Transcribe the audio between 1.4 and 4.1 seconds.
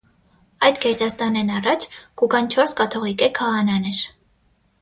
յառաջ կու գան չորս կաթողիկէ քահանաներ։